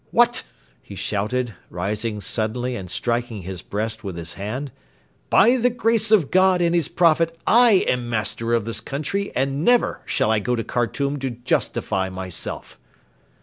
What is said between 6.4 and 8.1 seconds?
and his Prophet I am